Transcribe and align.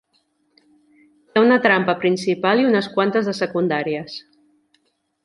Hi 1.01 1.35
ha 1.35 1.43
una 1.47 1.57
trama 1.65 1.95
principal 2.05 2.63
i 2.63 2.67
unes 2.71 2.87
quantes 2.97 3.29
de 3.31 3.37
secundàries. 3.41 4.17